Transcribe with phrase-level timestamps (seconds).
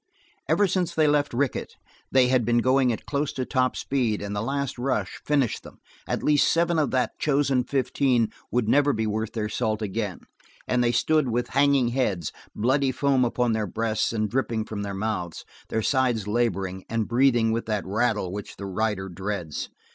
[0.49, 1.75] Ever since they left Rickett
[2.11, 5.77] they had been going at close to top speed and the last rush finished them;
[6.07, 10.21] at least seven of that chosen fifteen would never be worth their salt again,
[10.67, 14.95] and they stood with hanging heads, bloody foam upon their breasts and dripping from their
[14.95, 19.69] mouths, their sides laboring, and breathing with that rattle which the rider dreads.